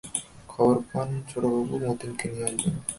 [0.47, 2.75] খবর যদি পান ছোটবাবু, মতিকে নিয়ে আসবেন।